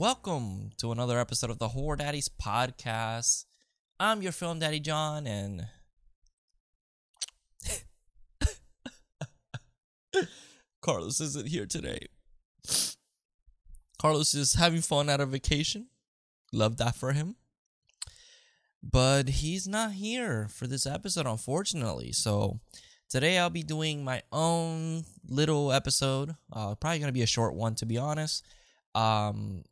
[0.00, 3.44] Welcome to another episode of the Horror Daddies podcast.
[3.98, 5.66] I'm your film daddy Jon and
[10.80, 12.06] Carlos isn't here today.
[14.00, 15.88] Carlos is having fun at a vacation.
[16.50, 17.36] Love that for him.
[18.82, 22.12] But he's not here for this episode, unfortunately.
[22.12, 22.58] So
[23.10, 26.36] today I'll be doing my own little episode.
[26.50, 28.42] Uh, probably gonna be a short one, to be honest.
[28.94, 29.64] Um,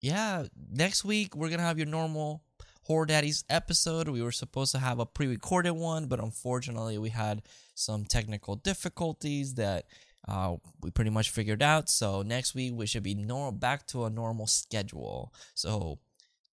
[0.00, 2.42] yeah, next week we're gonna have your normal
[2.82, 4.08] Horror Daddies episode.
[4.08, 7.42] We were supposed to have a pre-recorded one, but unfortunately we had
[7.74, 9.86] some technical difficulties that
[10.26, 11.88] uh, we pretty much figured out.
[11.88, 15.32] So next week we should be normal back to a normal schedule.
[15.54, 15.98] So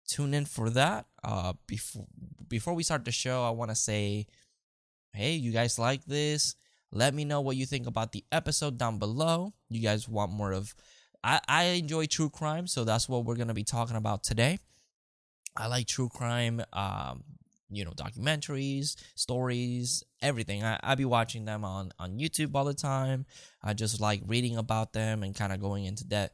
[0.07, 1.05] tune in for that.
[1.23, 2.05] Uh, before
[2.47, 4.27] before we start the show, I want to say,
[5.13, 6.55] hey, you guys like this?
[6.91, 9.53] Let me know what you think about the episode down below.
[9.69, 10.73] You guys want more of?
[11.23, 14.59] I I enjoy true crime, so that's what we're gonna be talking about today.
[15.55, 16.61] I like true crime.
[16.73, 17.23] Um,
[17.69, 20.63] you know documentaries stories everything.
[20.63, 23.25] I, I be watching them on on youtube all the time.
[23.63, 26.33] I just like reading about them and kind of going into that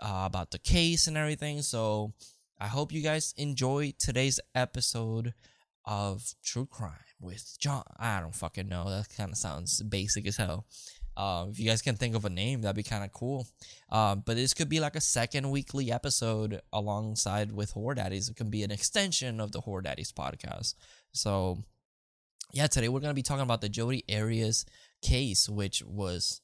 [0.00, 1.62] uh, about the case and everything.
[1.62, 2.12] So
[2.60, 5.32] i hope you guys enjoy today's episode
[5.84, 7.84] of true crime with jon.
[7.98, 8.88] I don't fucking know.
[8.88, 10.66] That kind of sounds basic as hell
[11.18, 13.48] uh, if you guys can think of a name, that'd be kind of cool.
[13.90, 18.28] Uh, but this could be like a second weekly episode alongside with Horror Daddies.
[18.28, 20.74] It can be an extension of the Horror Daddies podcast.
[21.10, 21.58] So,
[22.52, 24.64] yeah, today we're gonna be talking about the Jodi Arias
[25.02, 26.40] case, which was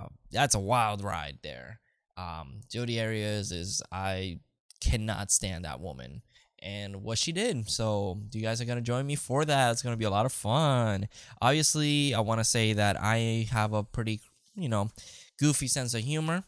[0.00, 1.78] uh, that's a wild ride there.
[2.16, 4.40] Um, Jodi Arias is I
[4.80, 6.22] cannot stand that woman
[6.64, 7.70] and what she did.
[7.70, 9.70] So, you guys are going to join me for that.
[9.70, 11.06] It's going to be a lot of fun.
[11.40, 14.20] Obviously, I want to say that I have a pretty,
[14.56, 14.90] you know,
[15.38, 16.42] goofy sense of humor,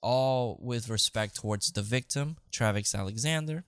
[0.00, 3.64] all with respect towards the victim, Travis Alexander.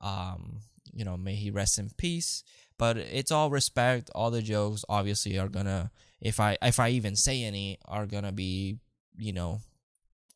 [0.00, 0.60] Um,
[0.92, 2.42] you know, may he rest in peace.
[2.78, 4.10] But it's all respect.
[4.14, 8.32] All the jokes obviously are gonna, if I if I even say any, are gonna
[8.32, 8.78] be,
[9.16, 9.60] you know,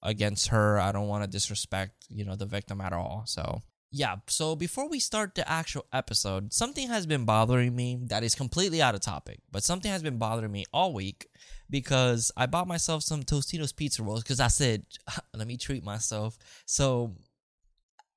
[0.02, 0.78] against her.
[0.78, 3.22] I don't want to disrespect, you know, the victim at all.
[3.26, 3.62] So
[3.94, 8.34] yeah, so before we start the actual episode, something has been bothering me that is
[8.34, 11.26] completely out of topic, but something has been bothering me all week
[11.68, 14.86] because I bought myself some Tostitos pizza rolls because I said,
[15.36, 16.38] let me treat myself.
[16.64, 17.16] So,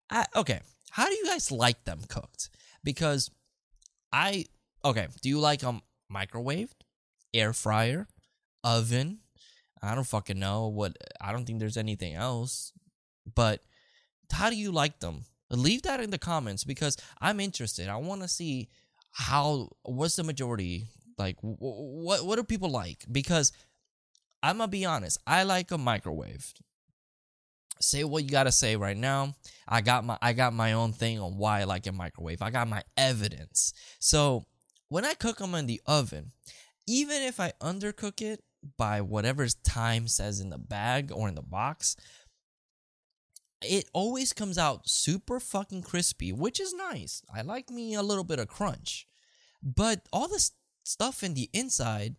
[0.10, 2.50] I, okay, how do you guys like them cooked?
[2.82, 3.30] Because
[4.14, 4.46] I,
[4.86, 6.72] okay, do you like them microwaved,
[7.34, 8.08] air fryer,
[8.64, 9.20] oven?
[9.84, 12.72] I don't fucking know what, I don't think there's anything else,
[13.36, 13.62] but
[14.32, 15.26] how do you like them?
[15.56, 17.88] Leave that in the comments because I'm interested.
[17.90, 18.70] I want to see
[19.12, 23.54] how what's the majority like what what do people like because
[24.44, 25.20] I'm gonna be honest.
[25.26, 26.54] I like a microwave.
[27.82, 29.36] Say what you gotta say right now.
[29.68, 32.42] I got my I got my own thing on why I like a microwave.
[32.42, 33.74] I got my evidence.
[34.00, 34.46] So
[34.90, 36.32] when I cook them in the oven,
[36.88, 38.44] even if I undercook it
[38.78, 41.96] by whatever time says in the bag or in the box,
[43.62, 47.22] it always comes out super fucking crispy, which is nice.
[47.34, 49.08] I like me a little bit of crunch.
[49.64, 50.52] But all this
[50.84, 52.16] stuff in the inside,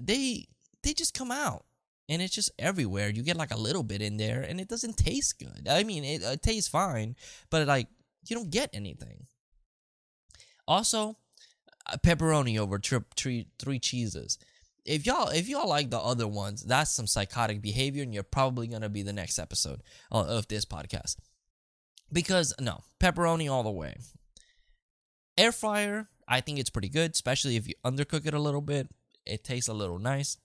[0.00, 0.46] they
[0.82, 1.64] they just come out
[2.08, 3.10] and it's just everywhere.
[3.10, 5.68] You get like a little bit in there and it doesn't taste good.
[5.68, 7.16] I mean, it, it tastes fine,
[7.50, 7.88] but like
[8.26, 9.26] you don't get anything.
[10.66, 11.16] Also,
[11.98, 14.38] pepperoni over tri- three three cheeses
[14.84, 18.66] if y'all if y'all like the other ones, that's some psychotic behavior, and you're probably
[18.66, 21.16] gonna be the next episode of this podcast.
[22.12, 23.96] Because no, pepperoni all the way.
[25.38, 28.88] Air fryer, I think it's pretty good, especially if you undercook it a little bit.
[29.26, 30.36] It tastes a little nice.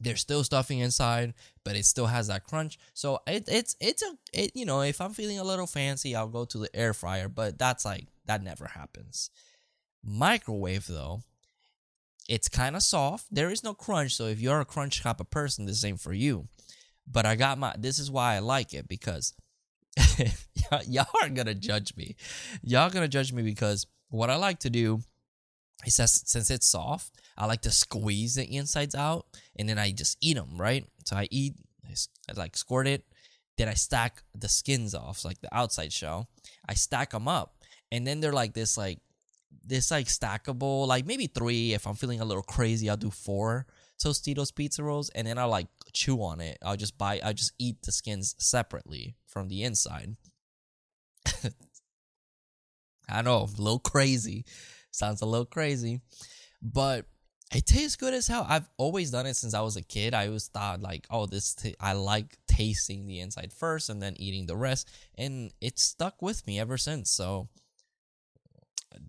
[0.00, 1.34] There's still stuffing inside,
[1.64, 2.78] but it still has that crunch.
[2.94, 6.28] So it, it's it's a it, you know if I'm feeling a little fancy, I'll
[6.28, 7.28] go to the air fryer.
[7.28, 9.30] But that's like that never happens.
[10.04, 11.22] Microwave though,
[12.28, 13.26] it's kind of soft.
[13.30, 16.12] There is no crunch, so if you're a crunch type of person, this ain't for
[16.12, 16.48] you.
[17.10, 17.74] But I got my.
[17.78, 19.34] This is why I like it because
[20.86, 22.16] y'all aren't gonna judge me.
[22.62, 25.00] Y'all gonna judge me because what I like to do
[25.84, 29.26] is since it's soft, I like to squeeze the insides out
[29.56, 30.56] and then I just eat them.
[30.56, 30.86] Right.
[31.04, 31.54] So I eat.
[31.84, 33.04] I like squirt it.
[33.58, 36.28] Then I stack the skins off, like the outside shell.
[36.68, 37.54] I stack them up,
[37.90, 38.98] and then they're like this, like
[39.64, 41.72] this like stackable, like maybe three.
[41.74, 43.66] If I'm feeling a little crazy, I'll do four
[44.02, 46.58] Tostitos pizza rolls, and then I'll like chew on it.
[46.62, 50.16] I'll just buy, I just eat the skins separately from the inside.
[53.08, 54.44] I know, a little crazy.
[54.90, 56.00] Sounds a little crazy,
[56.60, 57.06] but
[57.54, 58.46] it tastes good as hell.
[58.48, 60.14] I've always done it since I was a kid.
[60.14, 64.14] I always thought like, oh, this t- I like tasting the inside first and then
[64.16, 64.88] eating the rest.
[65.16, 67.10] And it stuck with me ever since.
[67.10, 67.48] So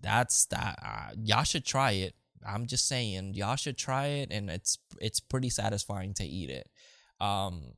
[0.00, 0.78] that's that.
[0.84, 2.14] Uh, y'all should try it.
[2.46, 6.68] I'm just saying, y'all should try it, and it's it's pretty satisfying to eat it.
[7.20, 7.74] Um,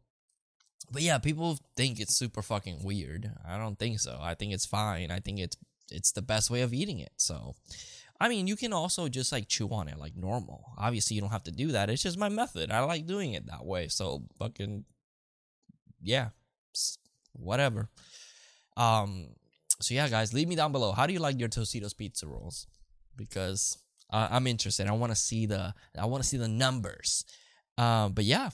[0.91, 3.33] but yeah, people think it's super fucking weird.
[3.47, 4.19] I don't think so.
[4.21, 5.11] I think it's fine.
[5.11, 5.57] I think it's
[5.91, 7.13] it's the best way of eating it.
[7.17, 7.55] So,
[8.21, 10.65] I mean, you can also just like chew on it like normal.
[10.79, 11.91] Obviously, you don't have to do that.
[11.91, 12.71] It's just my method.
[12.71, 13.89] I like doing it that way.
[13.89, 14.85] So, fucking
[16.03, 16.31] yeah,
[17.33, 17.89] whatever.
[18.77, 19.29] Um,
[19.81, 20.93] so yeah, guys, leave me down below.
[20.93, 22.67] How do you like your Tostitos pizza rolls?
[23.17, 23.79] Because
[24.11, 24.87] uh, I'm interested.
[24.87, 27.25] I want to see the I want to see the numbers.
[27.77, 28.51] Um, but yeah,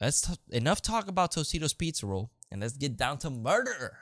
[0.00, 3.98] that's t- enough talk about Tostitos pizza roll, and let's get down to murder.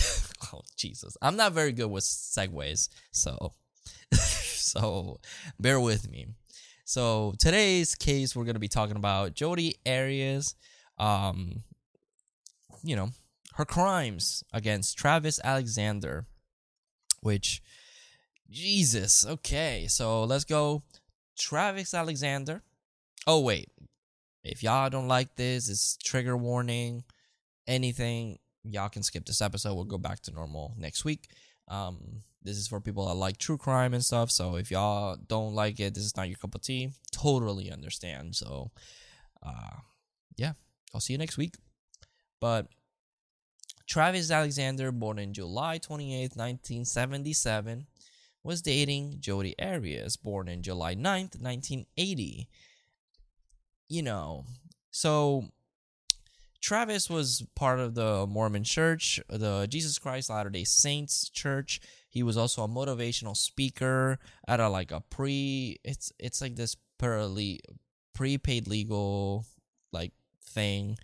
[0.54, 3.54] oh Jesus, I'm not very good with segues, so
[4.14, 5.20] so
[5.60, 6.28] bear with me.
[6.86, 10.56] So today's case, we're gonna be talking about Jodi Arias.
[10.98, 11.64] Um,
[12.84, 13.12] you know,
[13.54, 16.26] her crimes against Travis Alexander,
[17.22, 17.62] which,
[18.50, 20.84] Jesus, okay, so let's go.
[21.38, 22.62] Travis Alexander.
[23.26, 23.70] Oh, wait.
[24.44, 27.04] If y'all don't like this, it's trigger warning,
[27.66, 29.74] anything, y'all can skip this episode.
[29.76, 31.30] We'll go back to normal next week.
[31.68, 34.30] Um, this is for people that like true crime and stuff.
[34.30, 36.92] So if y'all don't like it, this is not your cup of tea.
[37.12, 38.36] Totally understand.
[38.36, 38.72] So,
[39.42, 39.78] uh,
[40.36, 40.54] yeah,
[40.94, 41.56] I'll see you next week.
[42.42, 42.68] But
[43.94, 47.86] Travis Alexander, born in July 28, 1977,
[48.44, 52.50] was dating Jodi Arias, born in July 9th, 1980.
[53.90, 54.46] You know,
[54.90, 55.46] so
[56.60, 61.80] Travis was part of the Mormon church, the Jesus Christ Latter day Saints church.
[62.10, 64.18] He was also a motivational speaker
[64.48, 67.60] at a like a pre it's it's like this pre
[68.16, 69.46] prepaid legal
[69.92, 70.98] like thing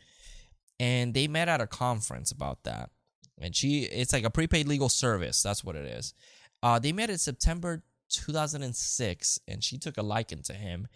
[0.80, 2.90] and they met at a conference about that.
[3.38, 5.42] And she, it's like a prepaid legal service.
[5.42, 6.14] That's what it is.
[6.62, 10.88] Uh, they met in September 2006, and she took a liking to him,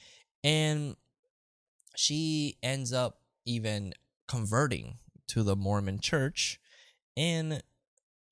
[0.43, 0.95] and
[1.95, 3.93] she ends up even
[4.27, 4.95] converting
[5.27, 6.59] to the Mormon Church,
[7.15, 7.63] and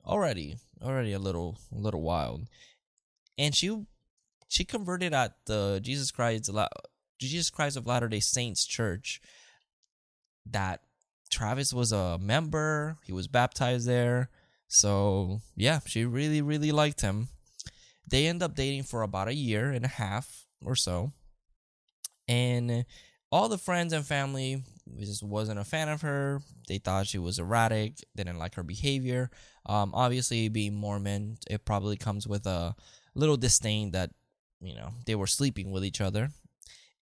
[0.06, 2.48] already, already a little, a little wild,
[3.38, 3.86] and she,
[4.48, 6.50] she converted at the Jesus Christ,
[7.18, 9.22] Jesus Christ of Latter Day Saints Church,
[10.50, 10.82] that
[11.32, 12.98] Travis was a member.
[13.04, 14.30] He was baptized there.
[14.68, 17.30] So, yeah, she really, really liked him.
[18.08, 21.14] They end up dating for about a year and a half or so.
[22.28, 22.86] And
[23.32, 24.64] all the friends and family
[25.00, 26.42] just wasn't a fan of her.
[26.68, 29.30] They thought she was erratic, didn't like her behavior.
[29.66, 32.76] Um, obviously, being Mormon, it probably comes with a
[33.16, 34.12] little disdain that,
[34.62, 36.30] you know, they were sleeping with each other.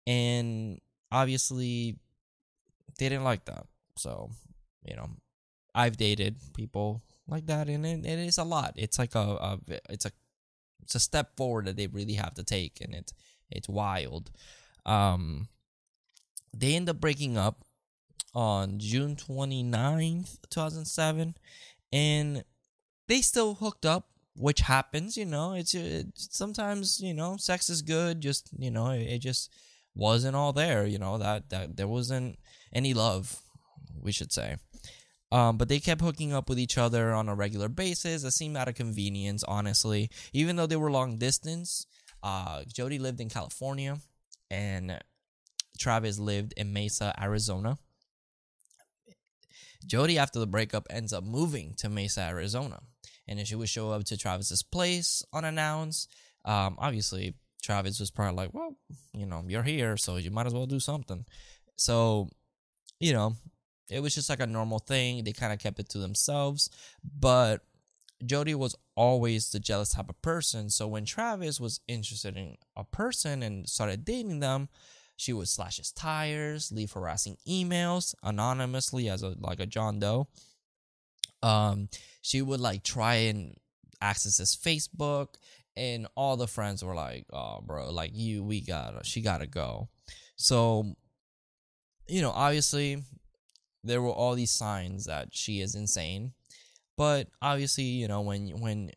[0.05, 0.79] And
[1.11, 1.97] obviously,
[2.97, 3.65] they didn't like that.
[3.99, 4.31] So,
[4.83, 5.09] you know,
[5.75, 8.73] I've dated people like that, and it, it is a lot.
[8.75, 9.59] It's like a, a
[9.89, 10.11] it's a
[10.81, 13.13] it's a step forward that they really have to take, and it's
[13.51, 14.31] it's wild.
[14.85, 15.49] Um,
[16.55, 17.63] they end up breaking up
[18.33, 21.35] on June 29th, 2007,
[21.91, 22.43] and
[23.07, 25.53] they still hooked up, which happens, you know.
[25.53, 25.75] It's,
[26.15, 29.51] sometimes, you know, sex is good, just, you know, it, it just
[29.95, 32.39] wasn't all there, you know, that that there wasn't
[32.73, 33.41] any love
[34.01, 34.57] we should say.
[35.31, 38.23] Um, but they kept hooking up with each other on a regular basis.
[38.23, 40.09] It seemed out of convenience, honestly.
[40.33, 41.85] Even though they were long distance,
[42.23, 43.97] uh, Jodi lived in California
[44.49, 44.99] and
[45.77, 47.77] Travis lived in Mesa, Arizona.
[49.85, 52.79] Jodi, after the breakup, ends up moving to Mesa, Arizona.
[53.27, 56.11] And she would show up to Travis's place unannounced.
[56.43, 58.75] Um, obviously, Travis was probably like, well,
[59.13, 61.25] you know, you're here, so you might as well do something.
[61.75, 62.29] So,
[62.99, 63.35] you know,
[63.89, 65.23] it was just like a normal thing.
[65.23, 66.69] They kind of kept it to themselves.
[67.19, 67.61] But
[68.25, 70.69] Jodi was always the jealous type of person.
[70.69, 74.69] So when Travis was interested in a person and started dating them,
[75.15, 80.29] she would slash his tires, leave harassing emails anonymously as a like a John Doe.
[81.43, 81.89] Um,
[82.21, 83.55] she would like try and
[84.01, 85.35] access his Facebook,
[85.75, 89.89] and all the friends were like, "Oh, bro, like you, we gotta, she gotta go."
[90.37, 90.95] So,
[92.07, 93.03] you know, obviously,
[93.83, 96.33] there were all these signs that she is insane.
[96.97, 98.91] But obviously, you know, when when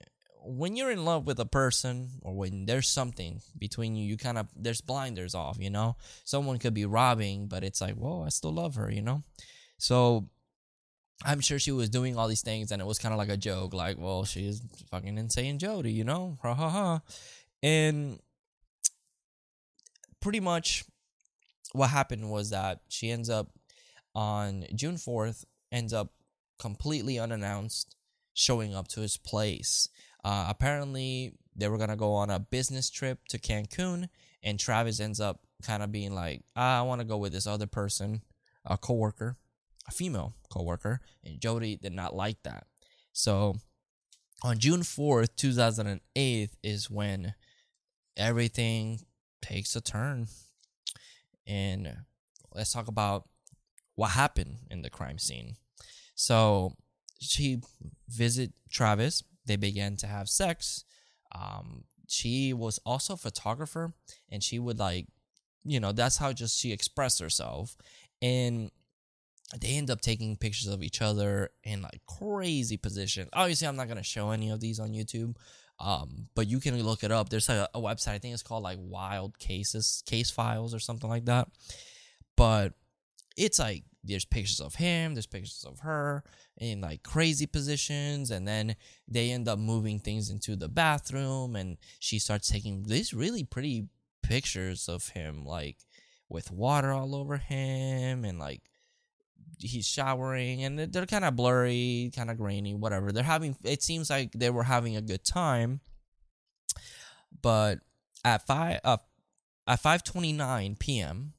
[0.45, 4.39] when you're in love with a person or when there's something between you, you kind
[4.39, 5.97] of there's blinders off, you know.
[6.25, 9.23] Someone could be robbing, but it's like, whoa, I still love her, you know.
[9.79, 10.29] So
[11.25, 13.37] I'm sure she was doing all these things, and it was kind of like a
[13.37, 14.61] joke, like, well, she's
[14.91, 17.01] fucking insane, Jodi, you know, ha ha ha,
[17.63, 18.19] and
[20.21, 20.85] pretty much
[21.73, 23.49] what happened was that she ends up
[24.15, 26.13] on June 4th ends up
[26.59, 27.97] completely unannounced
[28.35, 29.89] showing up to his place.
[30.25, 34.09] Uh, apparently, they were gonna go on a business trip to Cancun,
[34.43, 37.47] and Travis ends up kind of being like, ah, "I want to go with this
[37.47, 38.23] other person,
[38.65, 39.37] a coworker,
[39.87, 42.67] a female coworker," and Jodi did not like that.
[43.13, 43.57] So,
[44.43, 47.35] on June fourth, two thousand and eight, is when
[48.17, 49.01] everything
[49.43, 50.29] takes a turn,
[51.47, 52.05] and
[52.55, 53.29] let's talk about
[53.95, 55.57] what happened in the crime scene.
[56.15, 56.77] So,
[57.21, 57.61] she
[58.09, 59.23] visit Travis.
[59.47, 60.85] They began to have sex.
[61.35, 63.95] Um, she was also a photographer,
[64.31, 65.07] and she would like,
[65.65, 67.77] you know, that's how just she expressed herself.
[68.21, 68.71] And
[69.59, 73.29] they end up taking pictures of each other in like crazy positions.
[73.33, 75.37] Obviously, I'm not gonna show any of these on YouTube,
[75.79, 77.29] um, but you can look it up.
[77.29, 81.11] There's a, a website I think it's called like Wild Cases, Case Files, or something
[81.11, 81.49] like that.
[82.37, 82.75] But
[83.37, 86.25] it's like there's pictures of him, there's pictures of her
[86.59, 88.77] in like crazy positions, and then
[89.09, 93.87] they end up moving things into the bathroom, and she starts taking these really pretty
[94.23, 95.79] pictures of him, like
[96.29, 98.63] with water all over him, and like
[99.59, 103.13] he's showering, and they're kind of blurry, kind of grainy, whatever.
[103.13, 103.57] They're having.
[103.63, 105.81] It seems like they were having a good time,
[107.41, 107.79] but
[108.25, 108.99] at five uh,
[109.67, 111.35] at five twenty nine p.m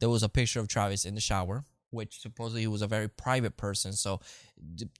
[0.00, 3.08] there was a picture of Travis in the shower, which supposedly he was a very
[3.08, 3.92] private person.
[3.92, 4.20] So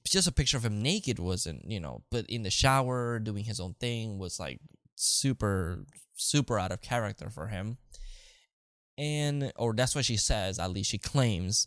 [0.04, 3.60] just a picture of him naked wasn't, you know, but in the shower doing his
[3.60, 4.60] own thing was like
[4.94, 5.84] super,
[6.14, 7.78] super out of character for him.
[8.98, 11.66] And, or that's what she says, at least she claims.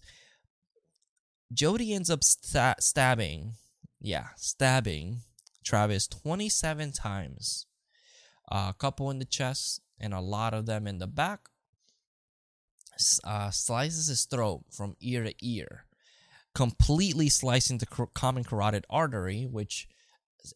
[1.54, 3.54] Jodi ends up sta- stabbing,
[4.02, 5.22] yeah, stabbing
[5.64, 7.68] Travis 27 times.
[8.52, 11.49] A couple in the chest and a lot of them in the back
[13.24, 15.86] uh, slices his throat from ear to ear,
[16.54, 19.88] completely slicing the common carotid artery, which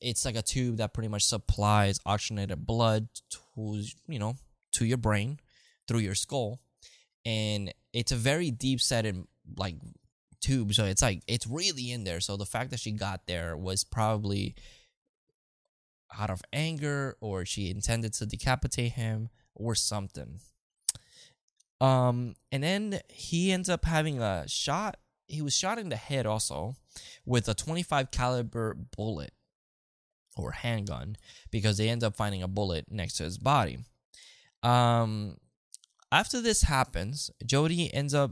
[0.02, 4.36] it's like a tube that pretty much supplies oxygenated blood to you know
[4.72, 5.40] to your brain
[5.88, 6.60] through your skull,
[7.26, 9.26] and it's a very deep setted
[9.58, 9.76] like
[10.42, 12.20] tube, so it's like it's really in there.
[12.20, 14.56] So the fact that she got there was probably
[16.18, 20.40] out of anger, or she intended to decapitate him, or something.
[21.84, 24.96] Um, and then he ends up having a shot.
[25.28, 26.78] He was shot in the head also
[27.26, 29.34] with a 25 caliber bullet
[30.38, 31.18] or handgun
[31.52, 33.80] because they end up finding a bullet next to his body.
[34.64, 35.36] Um,
[36.10, 38.32] after this happens, Jodi ends up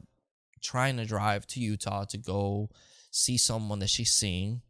[0.64, 2.70] trying to drive to Utah to go
[3.12, 4.62] see someone that she's seeing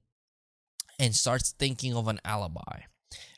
[0.97, 2.81] and starts thinking of an alibi.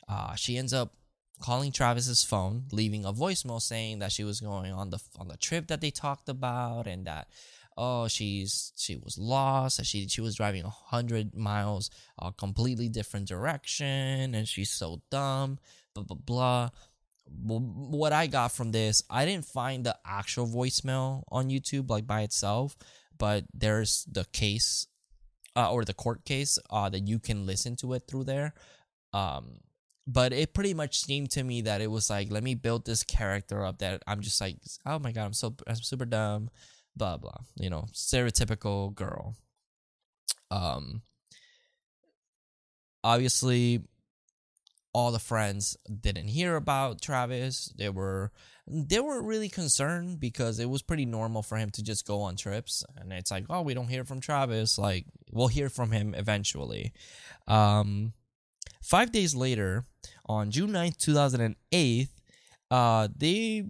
[0.08, 0.94] Uh, she ends up
[1.40, 5.36] calling Travis's phone, leaving a voicemail saying that she was going on the on the
[5.36, 7.28] trip that they talked about and that
[7.76, 13.26] oh she's she was lost she she was driving a hundred miles a completely different
[13.26, 15.58] direction and she's so dumb
[15.92, 16.70] blah blah blah
[17.26, 22.22] what I got from this, I didn't find the actual voicemail on YouTube like by
[22.22, 22.76] itself,
[23.18, 24.86] but there's the case
[25.56, 28.54] uh, or the court case uh, that you can listen to it through there.
[29.12, 29.60] Um,
[30.06, 33.02] but it pretty much seemed to me that it was like let me build this
[33.02, 36.50] character up that i'm just like oh my god i'm so i'm super dumb
[36.96, 39.34] blah blah you know stereotypical girl.
[40.50, 41.02] Um
[43.02, 43.82] obviously
[44.92, 47.72] all the friends didn't hear about travis.
[47.76, 48.30] They were
[48.66, 52.36] they were really concerned because it was pretty normal for him to just go on
[52.36, 52.84] trips.
[52.96, 56.92] And it's like oh we don't hear from travis like we'll hear from him eventually.
[57.48, 58.12] Um
[58.84, 59.86] Five days later,
[60.26, 62.08] on June 9th, 2008,
[62.70, 63.64] uh, they,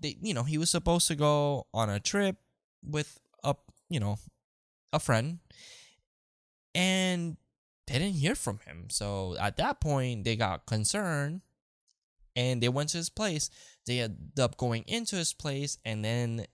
[0.00, 2.36] they, you know, he was supposed to go on a trip
[2.82, 3.54] with a,
[3.90, 4.16] you know,
[4.94, 5.40] a friend,
[6.74, 7.36] and
[7.86, 8.86] they didn't hear from him.
[8.88, 11.42] So at that point, they got concerned,
[12.34, 13.50] and they went to his place.
[13.86, 16.46] They end up going into his place, and then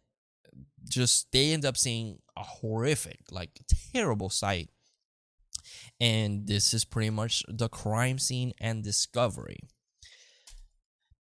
[0.89, 3.61] just they end up seeing a horrific, like
[3.95, 4.71] terrible sight
[6.01, 9.61] and this is pretty much the crime scene and discovery.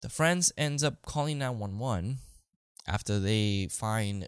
[0.01, 2.17] The friends ends up calling 911
[2.87, 4.27] after they find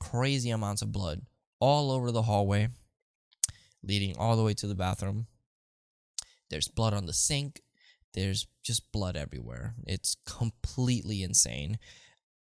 [0.00, 1.22] crazy amounts of blood
[1.60, 2.68] all over the hallway,
[3.82, 5.26] leading all the way to the bathroom.
[6.50, 7.62] There's blood on the sink.
[8.14, 9.74] There's just blood everywhere.
[9.86, 11.78] It's completely insane.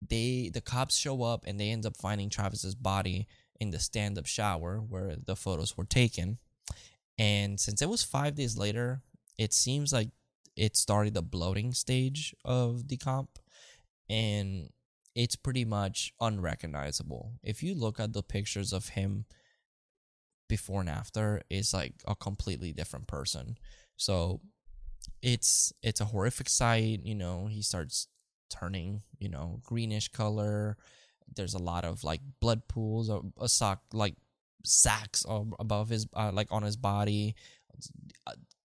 [0.07, 3.29] They the cops show up and they end up finding Travis's body
[3.61, 6.39] in the stand-up shower where the photos were taken.
[7.19, 9.03] And since it was five days later,
[9.39, 10.11] it seems like
[10.57, 13.29] it started the bloating stage of decomp.
[14.09, 14.71] And
[15.15, 17.35] it's pretty much unrecognizable.
[17.43, 19.27] If you look at the pictures of him
[20.49, 23.57] before and after, it's like a completely different person.
[23.97, 24.41] So
[25.23, 28.09] it's it's a horrific sight, you know, he starts
[28.51, 30.77] turning, you know, greenish color.
[31.35, 34.15] There's a lot of like blood pools or a sock like
[34.65, 37.35] sacks above his uh, like on his body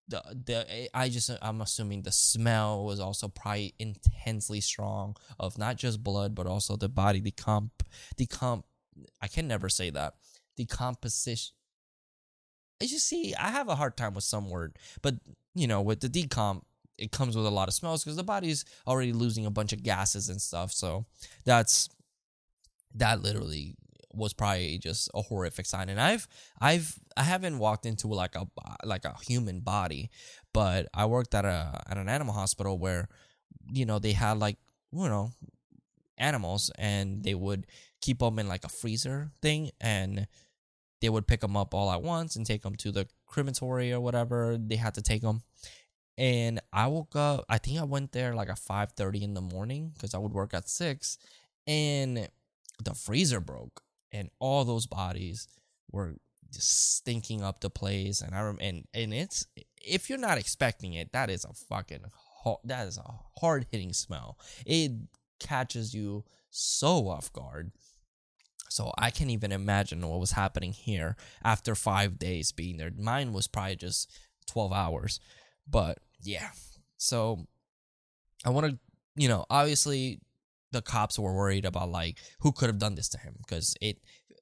[0.10, 5.78] the the I just I'm assuming the smell was also probably intensely strong of not
[5.78, 7.70] just blood but also the body decomp
[8.18, 8.64] decomp
[9.22, 10.16] I can never say that
[10.58, 11.54] decomposition.
[12.82, 15.16] As you see I have a hard time with some word, but
[15.54, 16.64] you know with the decomp
[16.98, 19.84] it comes with a lot of smells because the body's already losing a bunch of
[19.84, 20.74] gases and stuff.
[20.74, 21.06] So
[21.46, 21.88] that's
[22.96, 23.76] that literally
[24.14, 25.90] was probably just a horrific sign.
[25.90, 26.28] And I've
[26.60, 28.48] I've I haven't walked into like a
[28.84, 30.10] like a human body,
[30.54, 33.08] but I worked at a at an animal hospital where
[33.72, 34.58] you know they had like
[34.92, 35.32] you know
[36.18, 37.66] animals and they would
[38.02, 40.28] keep them in like a freezer thing and
[41.02, 44.02] they would pick them up all at once and take them to the crematory or
[44.02, 45.42] whatever they had to take them
[46.18, 49.92] and i woke up i think i went there like at 5.30 in the morning
[49.94, 51.18] because i would work at 6
[51.68, 52.28] and
[52.84, 55.48] the freezer broke and all those bodies
[55.92, 56.16] were
[56.52, 58.22] just stinking up the place.
[58.22, 59.46] And I rem- and and it's
[59.82, 62.06] if you're not expecting it, that is a fucking
[62.64, 64.38] that is a hard hitting smell.
[64.66, 64.92] It
[65.40, 67.72] catches you so off guard.
[68.70, 72.92] So I can't even imagine what was happening here after five days being there.
[72.96, 74.12] Mine was probably just
[74.46, 75.20] twelve hours,
[75.68, 76.50] but yeah.
[76.98, 77.48] So
[78.46, 78.78] I want to,
[79.16, 80.22] you know, obviously
[80.72, 83.36] the cops were worried about like who could have done this to him.
[83.40, 83.98] Because it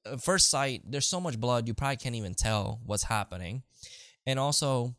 [0.06, 3.62] uh, first sight there's so much blood you probably can't even tell what's happening.
[4.26, 4.94] And also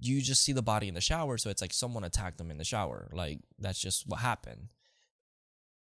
[0.00, 2.58] you just see the body in the shower so it's like someone attacked them in
[2.58, 3.10] the shower.
[3.12, 4.68] Like that's just what happened.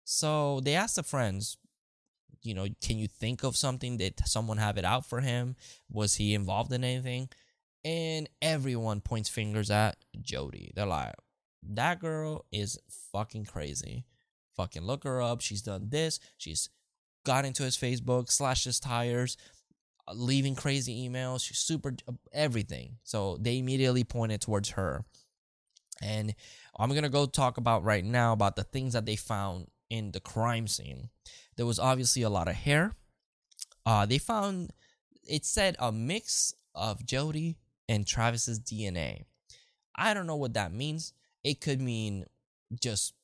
[0.05, 1.57] So they asked the friends
[2.43, 5.57] you know can you think of something did someone have it out for him?
[5.91, 7.29] Was he involved in anything?
[7.85, 10.73] And everyone points fingers at jodi.
[10.75, 11.15] They're like
[11.63, 12.79] that girl is
[13.13, 14.05] fucking crazy.
[14.57, 15.41] Fucking look her up.
[15.41, 16.19] She's done this.
[16.37, 16.69] She's
[17.25, 19.37] got into his Facebook, slashed his tires,
[20.07, 21.45] uh, leaving crazy emails.
[21.45, 22.97] She's super uh, everything.
[23.05, 25.05] So they immediately pointed towards her.
[26.03, 26.35] And
[26.79, 30.13] I'm going to go talk about right now about the things that they found in
[30.13, 31.11] the crime scene.
[31.57, 32.95] There was obviously a lot of hair.
[33.85, 34.73] Uh, they found,
[35.27, 37.57] it said, a mix of Jodi
[37.89, 39.25] and Travis's DNA.
[39.97, 41.13] I don't know what that means.
[41.45, 42.27] It could mean
[42.81, 43.15] just,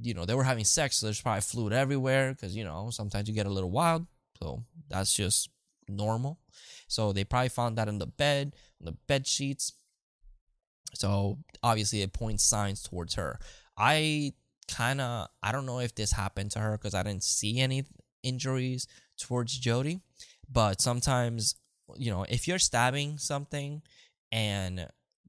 [0.00, 3.28] you know, they were having sex, so there's probably fluid everywhere because, you know, sometimes
[3.28, 4.06] you get a little wild.
[4.42, 5.50] So that's just
[5.88, 6.38] normal.
[6.88, 9.72] So they probably found that in the bed, on the bed sheets.
[10.94, 13.38] So obviously it points signs towards her.
[13.76, 14.32] I
[14.68, 17.84] kind of I don't know if this happened to her because I didn't see any
[18.22, 18.86] injuries
[19.18, 20.00] towards Jodi,
[20.50, 21.56] but sometimes
[21.96, 23.82] you know if you're stabbing something
[24.30, 24.86] and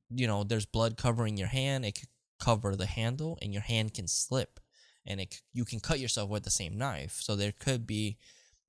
[0.10, 2.10] you know there's blood covering your hand, it could
[2.42, 4.60] cover the handle and your hand can slip
[5.06, 7.20] and it you can cut yourself with the same knife.
[7.22, 8.18] So there could be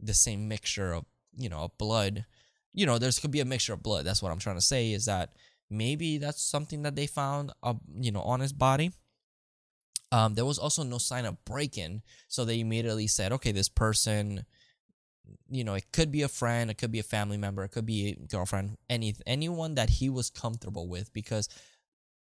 [0.01, 1.05] the same mixture of
[1.37, 2.27] you know blood.
[2.73, 4.05] You know there's could be a mixture of blood.
[4.05, 5.31] That's what i'm trying to say is that
[5.71, 8.93] maybe that's something that they found uh, you know on his body.
[10.11, 12.03] Um, there was also no sign of break-in.
[12.29, 14.45] So they immediately said okay this person
[15.51, 17.87] you know it could be a friend it could be a family member it could
[17.87, 21.49] be a girlfriend any anyone that he was comfortable with because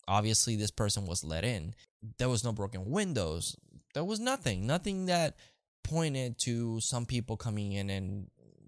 [0.07, 1.73] obviously this person was let in.
[2.17, 3.55] There was no broken windows.
[3.93, 5.35] There was nothing, nothing that
[5.83, 8.27] pointed to some people coming in and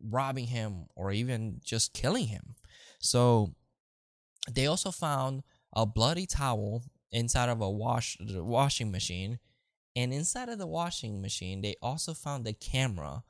[0.09, 2.55] robbing him or even just killing him.
[2.99, 3.53] So
[4.51, 5.43] they also found
[5.73, 9.39] a bloody towel inside of a wash washing machine
[9.95, 13.23] and inside of the washing machine they also found a camera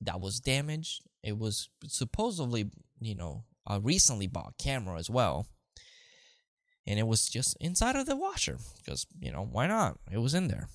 [0.00, 1.02] that was damaged.
[1.22, 2.70] It was supposedly,
[3.00, 5.48] you know, a recently bought camera as well
[6.88, 9.98] and it was just inside of the washer because you know why not?
[10.10, 10.68] It was in there.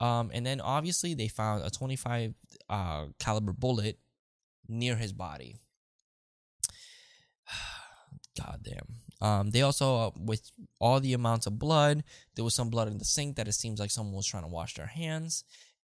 [0.00, 2.34] Um, and then obviously they found a 25
[2.70, 3.98] uh, caliber bullet
[4.66, 5.56] near his body.
[8.40, 8.86] God damn.
[9.20, 12.04] Um, they also, uh, with all the amounts of blood,
[12.34, 14.48] there was some blood in the sink that it seems like someone was trying to
[14.48, 15.42] wash their hands,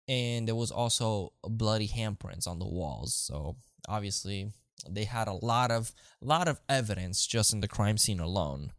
[0.08, 3.16] and there was also bloody handprints on the walls.
[3.16, 3.56] So
[3.90, 4.52] obviously,
[4.88, 8.74] they had a lot of lot of evidence just in the crime scene alone.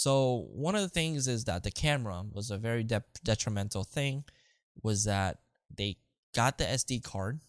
[0.00, 4.24] So one of the things is that the camera was a very de- detrimental thing.
[4.82, 5.98] Was that they
[6.34, 7.40] got the SD card,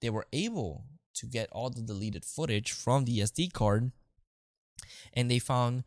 [0.00, 3.92] they were able to get all the deleted footage from the SD card,
[5.12, 5.84] and they found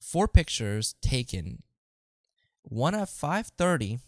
[0.00, 1.62] four pictures taken,
[2.62, 4.00] one at 5:30,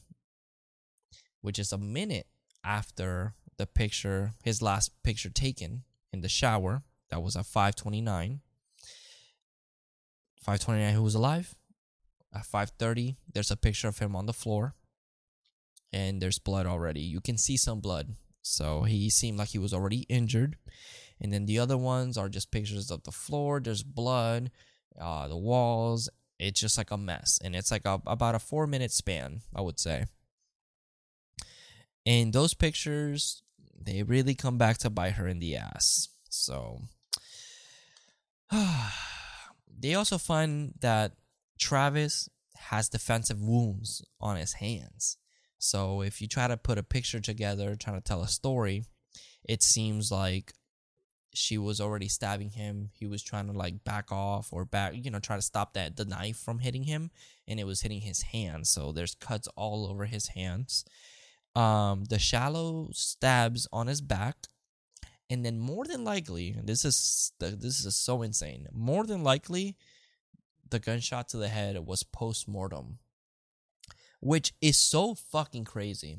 [1.42, 2.28] which is a minute
[2.64, 6.82] after the picture, his last picture taken in the shower.
[7.10, 8.40] That was at 529.
[10.44, 11.54] 529 who was alive.
[12.34, 14.74] At 530, there's a picture of him on the floor.
[15.90, 17.00] And there's blood already.
[17.00, 18.14] You can see some blood.
[18.42, 20.56] So he seemed like he was already injured.
[21.18, 23.58] And then the other ones are just pictures of the floor.
[23.58, 24.50] There's blood,
[25.00, 26.10] uh, the walls.
[26.38, 27.38] It's just like a mess.
[27.42, 30.04] And it's like a, about a four minute span, I would say.
[32.04, 33.42] And those pictures,
[33.80, 36.08] they really come back to bite her in the ass.
[36.28, 36.82] So
[39.78, 41.12] they also find that
[41.58, 45.16] Travis has defensive wounds on his hands.
[45.58, 48.84] So if you try to put a picture together, trying to tell a story,
[49.48, 50.52] it seems like
[51.34, 52.90] she was already stabbing him.
[52.92, 55.96] He was trying to like back off or back, you know, try to stop that
[55.96, 57.10] the knife from hitting him,
[57.48, 58.70] and it was hitting his hands.
[58.70, 60.84] So there's cuts all over his hands.
[61.56, 64.36] Um, the shallow stabs on his back,
[65.30, 68.66] and then more than likely, this is this is so insane.
[68.72, 69.76] More than likely,
[70.68, 72.98] the gunshot to the head was post mortem,
[74.20, 76.18] which is so fucking crazy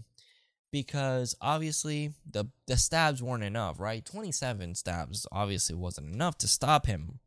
[0.71, 4.03] because obviously the the stabs weren't enough, right?
[4.03, 7.19] 27 stabs obviously wasn't enough to stop him.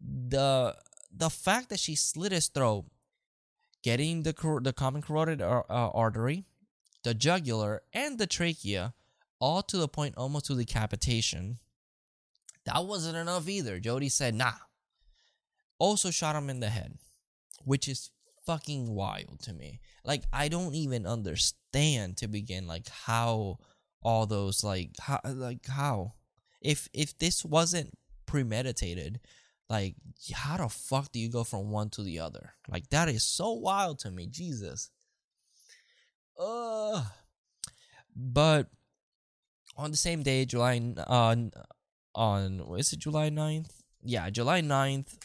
[0.00, 0.76] The
[1.10, 2.84] the fact that she slit his throat,
[3.82, 6.44] getting the the common carotid uh, artery,
[7.02, 8.94] the jugular, and the trachea,
[9.42, 11.58] all to the point almost to decapitation.
[12.64, 13.80] That wasn't enough either.
[13.80, 14.54] Jodi said, "Nah."
[15.78, 16.96] Also shot him in the head,
[17.64, 18.10] which is
[18.46, 19.80] fucking wild to me.
[20.04, 23.58] Like I don't even understand to begin like how
[24.00, 26.14] all those like how like how
[26.60, 29.20] if if this wasn't premeditated
[29.68, 29.94] like
[30.32, 33.52] how the fuck do you go from one to the other like that is so
[33.52, 34.90] wild to me jesus
[36.38, 37.04] uh
[38.16, 38.68] but
[39.76, 41.36] on the same day july uh
[42.14, 45.18] on is it july 9th yeah july 9th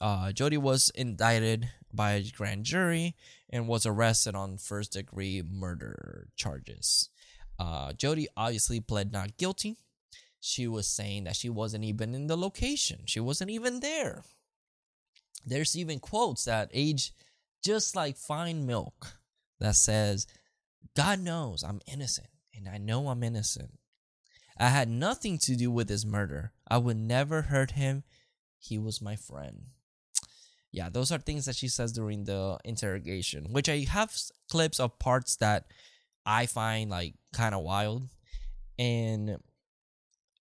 [0.00, 3.14] uh jodi was indicted by a grand jury
[3.50, 7.08] and was arrested on first degree murder charges.
[7.58, 9.76] Uh, Jodi obviously pled not guilty.
[10.40, 14.24] She was saying that she wasn't even in the location, she wasn't even there.
[15.46, 17.12] There's even quotes that age
[17.64, 19.14] just like fine milk
[19.60, 20.26] that says,
[20.96, 23.78] God knows I'm innocent, and I know I'm innocent.
[24.58, 26.52] I had nothing to do with his murder.
[26.68, 28.04] I would never hurt him.
[28.58, 29.66] He was my friend
[30.74, 34.12] yeah, those are things that she says during the interrogation, which I have
[34.50, 35.66] clips of parts that
[36.26, 38.08] I find like kind of wild.
[38.76, 39.38] And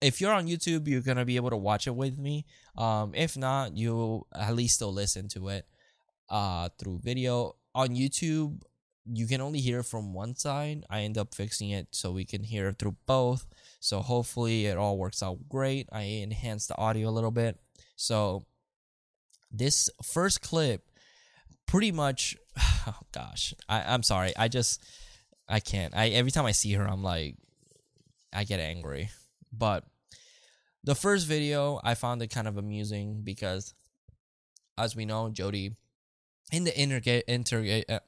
[0.01, 2.47] if you're on YouTube, you're gonna be able to watch it with me.
[2.75, 5.67] Um, if not, you'll at least still listen to it
[6.29, 7.55] uh through video.
[7.75, 8.61] On YouTube,
[9.05, 10.85] you can only hear from one side.
[10.89, 13.45] I end up fixing it so we can hear through both.
[13.79, 15.89] So hopefully it all works out great.
[15.91, 17.59] I enhanced the audio a little bit.
[17.95, 18.45] So
[19.53, 20.89] this first clip
[21.67, 22.35] pretty much
[22.87, 24.83] oh gosh I, i'm sorry i just
[25.47, 27.35] i can't i every time i see her i'm like
[28.33, 29.09] i get angry
[29.51, 29.85] but
[30.83, 33.73] the first video i found it kind of amusing because
[34.77, 35.75] as we know jodi
[36.51, 37.99] in the interga- interga-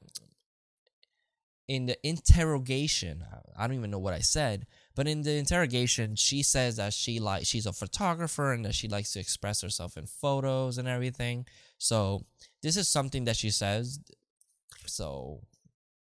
[1.68, 3.24] in the interrogation
[3.58, 7.20] i don't even know what i said but in the interrogation, she says that she
[7.20, 11.46] like she's a photographer and that she likes to express herself in photos and everything.
[11.78, 12.24] So
[12.64, 14.00] this is something that she says.
[14.86, 15.42] So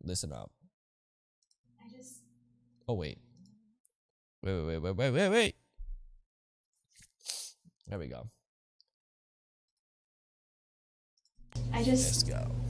[0.04, 0.52] listen up.
[1.84, 2.20] I just
[2.88, 3.18] Oh wait.
[4.44, 5.56] Wait, wait, wait, wait, wait, wait.
[7.88, 8.30] There we go.
[11.74, 12.63] I just Let's go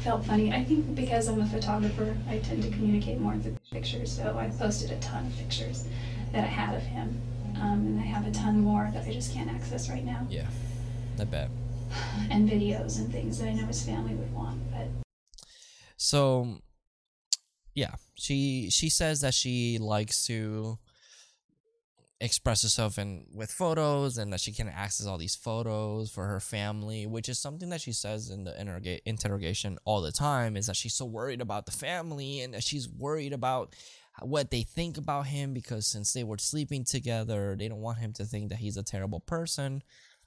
[0.00, 0.52] felt funny.
[0.52, 4.10] I think because I'm a photographer, I tend to communicate more through pictures.
[4.10, 5.86] So I posted a ton of pictures
[6.32, 7.20] that I had of him,
[7.56, 10.26] um, and I have a ton more that I just can't access right now.
[10.30, 10.46] Yeah,
[11.18, 11.50] I bet.
[12.30, 14.86] And videos and things that I know his family would want, but.
[15.96, 16.60] So,
[17.74, 20.78] yeah, she she says that she likes to
[22.20, 26.38] express herself in with photos and that she can access all these photos for her
[26.38, 30.66] family which is something that she says in the interrogate interrogation all the time is
[30.66, 33.74] that she's so worried about the family and that she's worried about
[34.20, 38.12] what they think about him because since they were sleeping together they don't want him
[38.12, 39.82] to think that he's a terrible person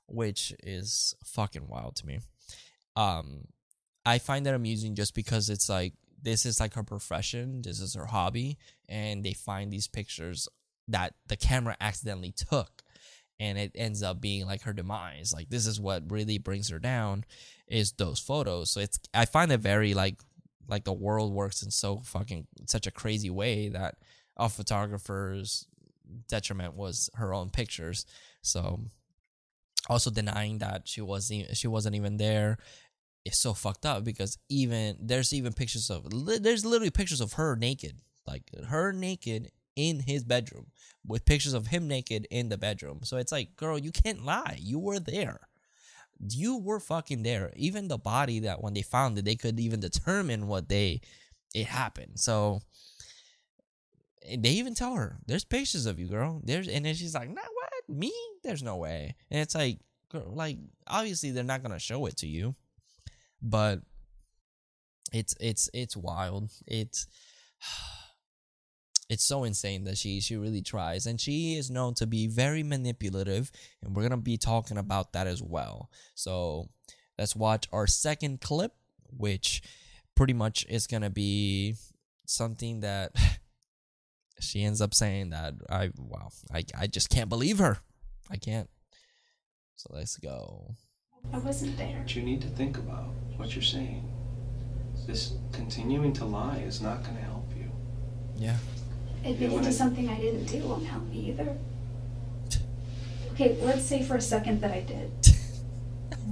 [0.07, 2.19] which is fucking wild to me.
[2.95, 3.47] Um
[4.05, 7.93] i find that amusing just because it's like this is like her profession this is
[7.93, 8.57] her hobby
[8.89, 10.49] and they find these pictures
[10.87, 12.83] that the camera accidentally took
[13.39, 15.33] and it ends up being like her demise.
[15.33, 17.25] Like this is what really brings her down
[17.67, 18.71] is those photos.
[18.71, 20.19] So it's i find it very like
[20.67, 23.95] like the world works in so fucking such a crazy way that
[24.37, 25.67] a photographer's
[26.29, 28.05] detriment was her own pictures.
[28.41, 28.79] So
[29.89, 32.57] also denying that she wasn't she wasn't even there
[33.25, 36.07] is so fucked up because even there's even pictures of
[36.41, 37.99] there's literally pictures of her naked.
[38.25, 40.67] Like her naked in his bedroom
[41.05, 43.01] with pictures of him naked in the bedroom.
[43.03, 44.57] So it's like girl you can't lie.
[44.59, 45.41] You were there.
[46.29, 47.51] You were fucking there.
[47.55, 51.01] Even the body that when they found it they could even determine what they
[51.53, 52.19] it happened.
[52.19, 52.61] So
[54.27, 56.41] they even tell her there's pictures of you girl.
[56.43, 57.97] There's and then she's like nah what?
[57.97, 58.13] Me?
[58.43, 59.15] There's no way.
[59.29, 60.57] And it's like girl, like
[60.87, 62.55] obviously they're not gonna show it to you
[63.43, 63.81] but
[65.11, 66.51] it's it's it's wild.
[66.65, 67.05] It's
[69.13, 72.63] it's so insane that she she really tries and she is known to be very
[72.63, 76.67] manipulative and we're gonna be talking about that as well so
[77.17, 78.73] let's watch our second clip
[79.15, 79.61] which
[80.15, 81.75] pretty much is gonna be
[82.25, 83.11] something that
[84.39, 87.77] she ends up saying that i wow i, I just can't believe her
[88.31, 88.69] i can't
[89.75, 90.75] so let's go
[91.31, 91.99] I wasn't there.
[92.01, 94.09] But you need to think about what you're saying.
[95.07, 97.71] This continuing to lie is not going to help you.
[98.35, 98.57] Yeah.
[99.23, 101.57] Admitting to something I didn't do won't help me either.
[103.31, 105.11] Okay, let's say for a second that I did.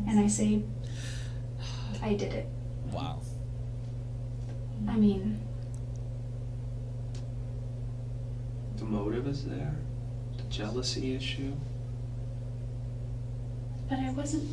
[0.07, 0.63] and I say,
[2.01, 2.47] I did it.
[2.91, 3.19] Wow.
[4.87, 5.39] I mean,
[8.77, 9.75] the motive is there,
[10.37, 11.53] the jealousy issue.
[13.89, 14.49] But I wasn't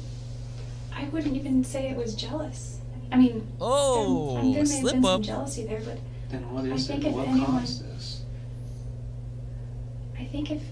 [0.94, 2.80] I wouldn't even say it was jealous.
[3.12, 5.12] I mean, oh, there, there may slip have been up.
[5.16, 5.98] some jealousy there, but
[6.28, 7.08] then what is I think it?
[7.08, 8.17] if What anyone, caused this?
[10.28, 10.62] I think if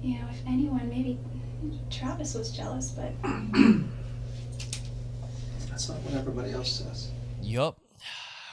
[0.00, 1.18] you know, if anyone, maybe
[1.90, 3.12] Travis was jealous, but
[5.68, 7.10] that's not what everybody else says.
[7.42, 7.78] Yup.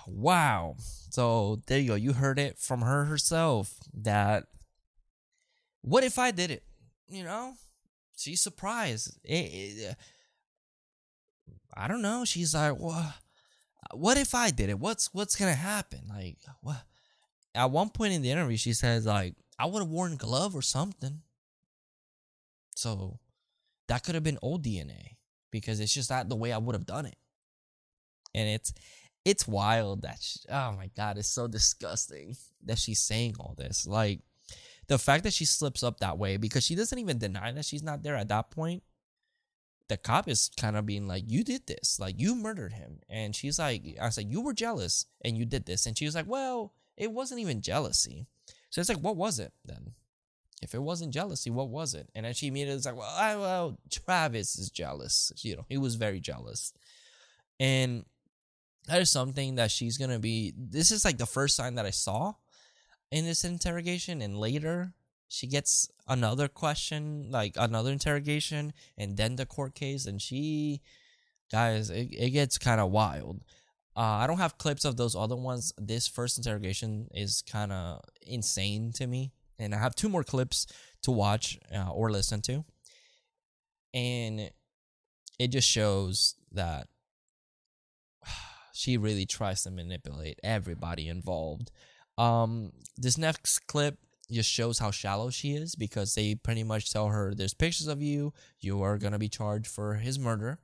[0.06, 0.76] Wow.
[1.12, 1.96] So there you go.
[1.96, 3.76] You heard it from her herself.
[3.94, 4.48] That
[5.82, 6.64] what if I did it?
[7.08, 7.54] You know,
[8.18, 9.18] she's surprised.
[9.24, 9.96] It, it,
[11.74, 12.26] I don't know.
[12.26, 13.14] She's like, what?
[13.94, 14.78] What if I did it?
[14.78, 16.02] What's what's gonna happen?
[16.10, 16.84] Like, what?
[17.56, 20.62] At one point in the interview, she says like, I would have worn glove or
[20.62, 21.22] something.
[22.76, 23.20] So
[23.88, 25.18] that could have been old DNA
[25.52, 27.18] because it's just not the way I would have done it.
[28.34, 28.74] And it's
[29.26, 33.86] it's wild that she, oh my god, it's so disgusting that she's saying all this.
[33.86, 34.22] Like
[34.88, 37.84] the fact that she slips up that way because she doesn't even deny that she's
[37.84, 38.82] not there at that point
[39.90, 43.36] the cop is kind of being like, "You did this, like you murdered him," and
[43.36, 46.16] she's like, "I was like, you were jealous and you did this," and she was
[46.16, 48.28] like, "Well, it wasn't even jealousy."
[48.70, 49.94] So it's like, what was it then?
[50.62, 52.10] If it wasn't jealousy, what was it?
[52.14, 55.32] And then she immediately was like, "Well, I, well, Travis is jealous.
[55.38, 56.74] You know, he was very jealous,"
[57.60, 58.06] and
[58.88, 60.54] that is something that she's gonna be.
[60.58, 62.34] This is like the first sign that I saw
[63.10, 64.94] in this interrogation, and later
[65.30, 70.82] she gets another question, like another interrogation, and then the court case, and she,
[71.52, 73.42] guys, it, it gets kind of wild.
[74.00, 75.74] Uh, I don't have clips of those other ones.
[75.78, 80.68] This first interrogation is kind of insane to me, and I have two more clips
[81.02, 82.64] to watch uh, or listen to,
[83.94, 84.52] and
[85.38, 86.88] it just shows that
[88.74, 91.70] she really tries to manipulate everybody involved.
[92.18, 93.98] Um, this next clip
[94.32, 98.02] just shows how shallow she is because they pretty much tell her there's pictures of
[98.02, 100.60] you you are going to be charged for his murder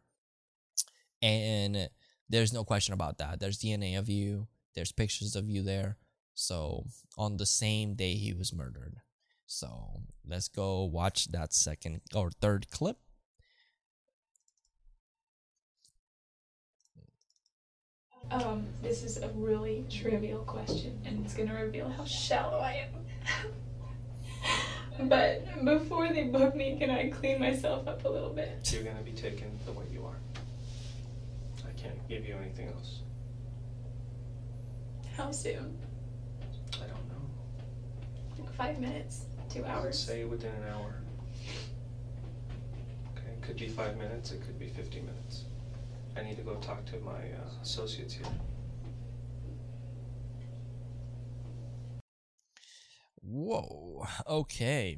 [1.22, 1.90] and
[2.30, 5.98] there's no question about that there's dna of you there's pictures of you there
[6.34, 6.86] so
[7.18, 8.98] on the same day he was murdered
[9.46, 12.98] so let's go watch that second or third clip
[18.32, 23.06] Um, this is a really trivial question, and it's gonna reveal how shallow I am.
[25.10, 28.70] but before they book me, can I clean myself up a little bit?
[28.72, 29.95] You're going to be taken the way you are.
[29.95, 29.95] I
[31.86, 33.02] can't give you anything else.
[35.16, 35.78] How soon?
[36.74, 37.24] I don't know.
[38.40, 39.26] Like five minutes?
[39.50, 40.00] Two I would hours?
[40.00, 40.96] say within an hour.
[43.14, 45.44] Okay, it could be five minutes, it could be 50 minutes.
[46.18, 48.26] I need to go talk to my uh, associates here.
[53.22, 54.06] Whoa.
[54.28, 54.98] Okay.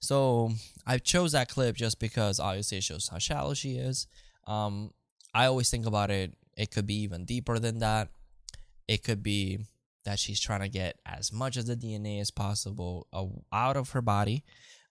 [0.00, 0.52] So
[0.86, 4.06] I chose that clip just because obviously it shows how shallow she is.
[4.46, 4.92] Um,
[5.34, 6.34] I always think about it.
[6.56, 8.08] It could be even deeper than that.
[8.86, 9.60] It could be
[10.04, 13.06] that she's trying to get as much of the DNA as possible
[13.52, 14.44] out of her body.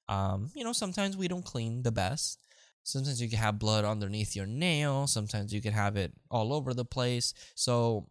[0.08, 2.39] Um, you know, sometimes we don't clean the best.
[2.84, 5.08] Sometimes you can have blood underneath your nail.
[5.08, 7.34] Sometimes you can have it all over the place.
[7.56, 8.08] So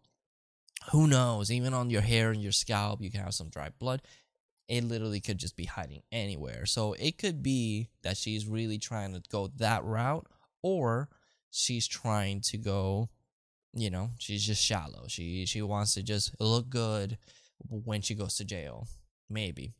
[0.91, 1.49] who knows?
[1.49, 4.01] Even on your hair and your scalp, you can have some dry blood.
[4.67, 6.65] It literally could just be hiding anywhere.
[6.65, 10.27] So it could be that she's really trying to go that route,
[10.61, 11.09] or
[11.57, 13.09] she's trying to go,
[13.73, 15.05] you know, she's just shallow.
[15.07, 17.17] She she wants to just look good
[17.67, 18.87] when she goes to jail.
[19.29, 19.73] Maybe.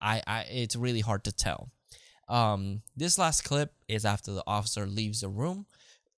[0.00, 1.70] I, I it's really hard to tell.
[2.28, 5.66] Um, this last clip is after the officer leaves the room.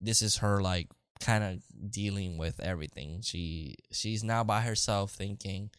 [0.00, 0.88] This is her like
[1.20, 3.20] kind of dealing with everything.
[3.22, 5.70] She she's now by herself thinking,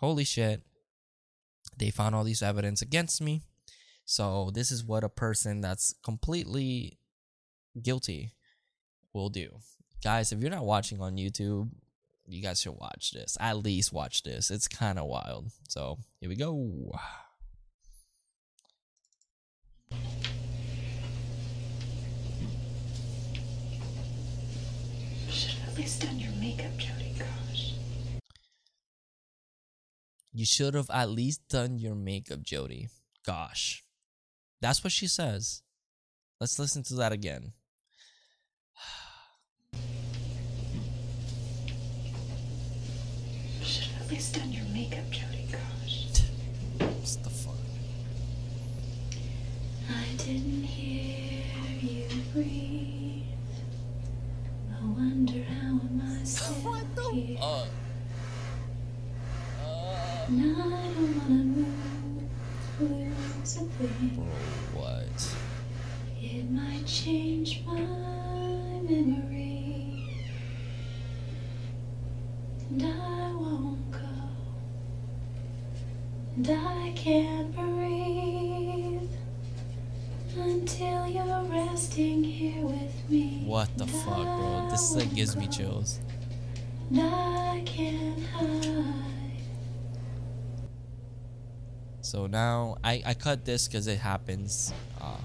[0.00, 0.62] "Holy shit.
[1.76, 3.42] They found all these evidence against me."
[4.06, 6.98] So, this is what a person that's completely
[7.80, 8.33] guilty
[9.14, 9.48] will do.
[10.02, 11.70] Guys, if you're not watching on YouTube,
[12.26, 13.36] you guys should watch this.
[13.40, 14.50] At least watch this.
[14.50, 15.50] It's kind of wild.
[15.68, 16.92] So, here we go.
[25.30, 27.14] Should have at least done your makeup, Jodi.
[27.18, 27.72] Gosh.
[30.32, 32.88] You should have at least done your makeup, Jodi.
[33.24, 33.84] Gosh.
[34.60, 35.62] That's what she says.
[36.40, 37.52] Let's listen to that again.
[44.20, 45.46] should have at least done your makeup, Jodi.
[45.50, 46.22] Gosh.
[46.78, 47.30] What's the?
[49.90, 51.42] I didn't hear
[51.80, 53.22] you breathe.
[54.72, 57.36] I wonder how am I still what the here?
[57.38, 57.68] fuck?
[60.26, 62.30] And I don't wanna move,
[62.80, 64.12] lose a thing.
[64.14, 65.34] Bro, what?
[66.22, 69.33] It might change my memory,
[76.48, 79.10] and I can't breathe
[80.36, 83.44] until you're resting here with me.
[83.46, 84.68] What the And fuck, bro?
[84.70, 86.00] This like gives me chills.
[86.90, 89.42] And I can't hide.
[92.02, 95.16] So now I I cut this because it happens uh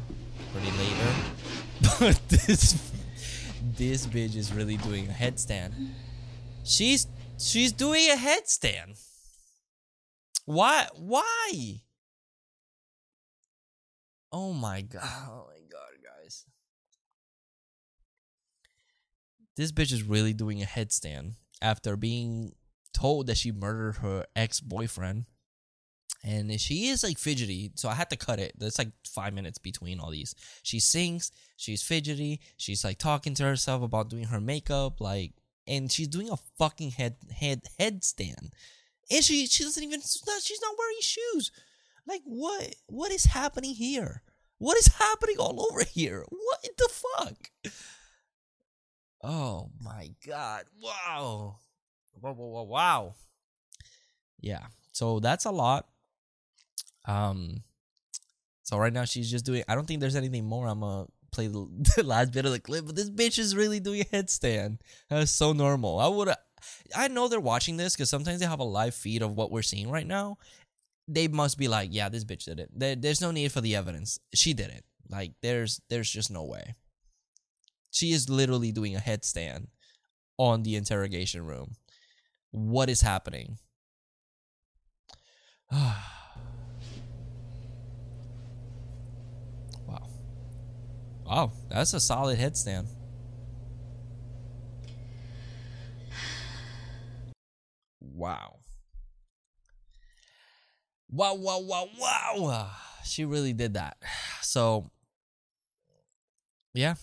[0.52, 1.14] pretty later.
[2.00, 2.92] But this
[3.78, 5.72] this bitch is really doing a headstand.
[6.64, 9.09] She's she's doing a headstand.
[10.50, 11.82] Why why?
[14.32, 15.04] Oh my god.
[15.04, 16.46] Oh my god, guys.
[19.56, 22.54] This bitch is really doing a headstand after being
[22.96, 25.26] told that she murdered her ex-boyfriend
[26.24, 29.58] and she is like fidgety so i had to cut it there's like five minutes
[29.58, 30.34] between all these
[30.64, 35.32] she sings she's fidgety she's like talking to herself about doing her makeup like
[35.68, 38.50] and she's doing a fucking head head headstand
[39.12, 41.52] and she she doesn't even she's not, wearing shoes
[42.08, 44.24] like what what is happening here
[44.58, 47.74] what is happening all over here what the fuck
[49.24, 51.58] oh my god wow
[52.22, 53.16] wow wow wow,
[54.40, 55.88] yeah so that's a lot
[57.10, 57.64] um,
[58.64, 59.64] so right now she's just doing.
[59.68, 60.68] I don't think there's anything more.
[60.68, 63.80] I'm gonna play the, the last bit of the clip, but this bitch is really
[63.80, 64.80] doing a headstand.
[65.10, 66.00] That's so normal.
[66.00, 66.30] I would.
[66.96, 69.62] I know they're watching this because sometimes they have a live feed of what we're
[69.62, 70.38] seeing right now.
[71.08, 72.70] They must be like, yeah, this bitch did it.
[72.74, 74.20] There, there's no need for the evidence.
[74.34, 74.84] She did it.
[75.10, 76.76] Like, there's, there's just no way.
[77.92, 79.68] She is literally doing a headstand
[80.38, 81.76] on the interrogation room.
[82.52, 83.58] What is happening?
[89.88, 90.08] Wow.
[91.26, 92.88] Wow, that's a solid headstand.
[98.14, 98.60] Wow.
[101.10, 101.88] Wow, wow, wow,
[102.36, 102.72] wow.
[103.04, 103.98] She really did that.
[104.42, 104.90] So,
[106.74, 106.96] yeah,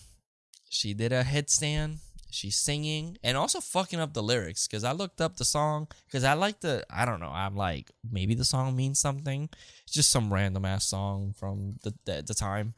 [0.69, 1.97] she did a headstand.
[2.29, 6.23] She's singing and also fucking up the lyrics because I looked up the song because
[6.23, 9.49] I like the, I don't know, I'm like, maybe the song means something.
[9.83, 12.73] It's just some random ass song from the, the, the time.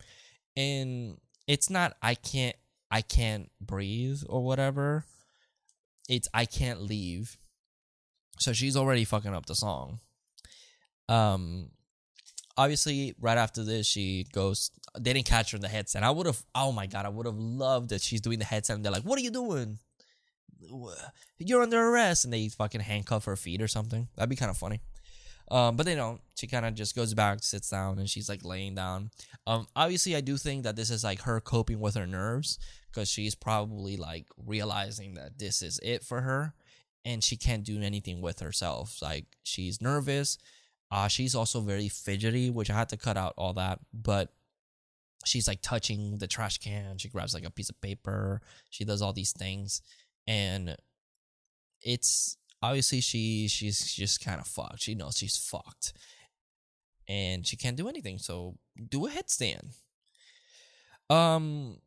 [0.55, 1.17] And
[1.47, 2.55] it's not, I can't,
[2.91, 5.05] I can't breathe or whatever.
[6.07, 7.37] It's, I can't leave.
[8.39, 9.99] So she's already fucking up the song.
[11.07, 11.71] Um,
[12.57, 14.71] obviously, right after this, she goes.
[14.97, 16.03] They didn't catch her in the headset.
[16.03, 16.41] I would have.
[16.55, 18.75] Oh my god, I would have loved that she's doing the headset.
[18.75, 19.79] And they're like, "What are you doing?
[21.37, 24.07] You're under arrest!" And they fucking handcuff her feet or something.
[24.15, 24.81] That'd be kind of funny.
[25.51, 26.21] Um, but they don't.
[26.37, 29.09] She kind of just goes back, sits down, and she's like laying down.
[29.47, 32.59] Um, obviously, I do think that this is like her coping with her nerves
[32.91, 36.53] because she's probably like realizing that this is it for her,
[37.05, 38.99] and she can't do anything with herself.
[39.01, 40.37] Like she's nervous.
[40.91, 43.79] Uh, she's also very fidgety, which I had to cut out all that.
[43.93, 44.33] But
[45.25, 46.97] she's like touching the trash can.
[46.97, 48.41] She grabs like a piece of paper.
[48.69, 49.81] She does all these things,
[50.27, 50.75] and
[51.81, 54.81] it's obviously she she's just kind of fucked.
[54.81, 55.93] She knows she's fucked,
[57.07, 58.17] and she can't do anything.
[58.17, 58.57] So
[58.89, 59.75] do a headstand.
[61.09, 61.77] Um.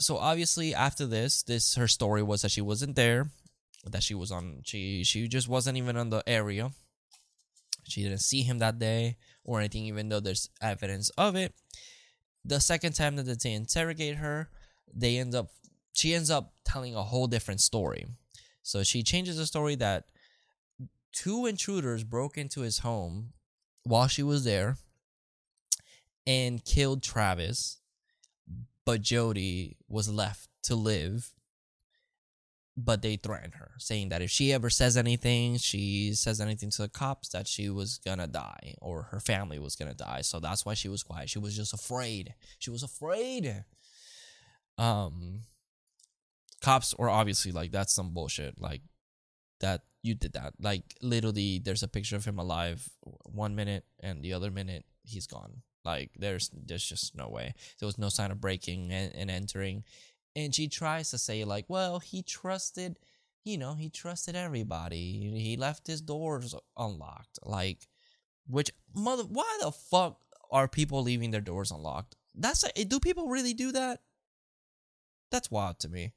[0.00, 3.30] So obviously after this, this her story was that she wasn't there,
[3.84, 4.62] that she was on.
[4.64, 6.70] She she just wasn't even on the area.
[7.84, 11.54] She didn't see him that day or anything, even though there's evidence of it.
[12.44, 14.50] The second time that they interrogate her,
[14.94, 15.48] they end up
[15.92, 18.06] she ends up telling a whole different story.
[18.62, 20.04] So she changes the story that
[21.12, 23.32] two intruders broke into his home
[23.84, 24.76] while she was there
[26.26, 27.80] and killed Travis,
[28.84, 31.30] but Jodi was left to live.
[32.80, 36.82] But they threatened her, saying that if she ever says anything, she says anything to
[36.82, 40.20] the cops, that she was gonna die or her family was gonna die.
[40.20, 41.28] So that's why she was quiet.
[41.28, 42.34] She was just afraid.
[42.60, 43.64] She was afraid.
[44.76, 45.40] Um,
[46.62, 48.60] cops were obviously like, that's some bullshit.
[48.60, 48.82] Like,
[49.60, 50.54] that you did that.
[50.60, 52.88] Like, literally, there's a picture of him alive
[53.24, 55.62] one minute, and the other minute, he's gone.
[55.84, 57.54] Like, there's there's just no way.
[57.80, 59.84] There was no sign of breaking and, and entering.
[60.38, 63.00] And she tries to say, like, well, he trusted,
[63.42, 65.32] you know, he trusted everybody.
[65.34, 67.40] He left his doors unlocked.
[67.42, 67.88] Like,
[68.46, 70.20] which mother, why the fuck
[70.52, 72.14] are people leaving their doors unlocked?
[72.36, 74.02] That's a, do people really do that?
[75.32, 76.12] That's wild to me.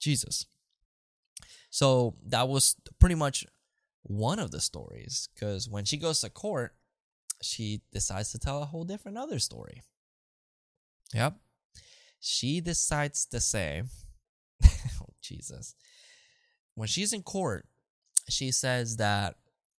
[0.00, 0.46] Jesus.
[1.70, 3.46] So that was pretty much
[4.02, 6.74] one of the stories because when she goes to court,
[7.40, 9.82] she decides to tell a whole different other story.
[11.14, 11.36] Yep.
[12.20, 13.82] She decides to say,
[14.64, 15.74] oh, Jesus.
[16.74, 17.66] When she's in court,
[18.28, 19.36] she says that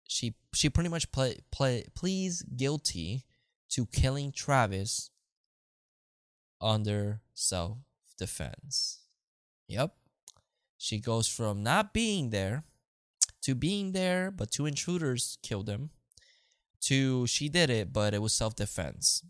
[0.07, 3.25] she she pretty much play, play pleads guilty
[3.69, 5.09] to killing Travis
[6.59, 7.77] under self
[8.17, 8.99] defense.
[9.67, 9.93] Yep.
[10.77, 12.63] She goes from not being there
[13.43, 15.89] to being there, but two intruders killed him,
[16.81, 19.23] to she did it, but it was self defense.